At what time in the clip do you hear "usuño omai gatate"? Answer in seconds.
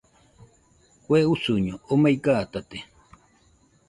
1.33-2.79